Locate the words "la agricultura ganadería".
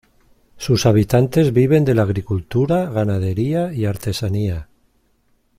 1.93-3.71